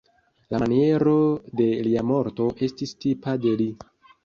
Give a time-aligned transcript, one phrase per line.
[0.53, 1.13] La maniero
[1.61, 3.71] de lia morto estis tipa de li.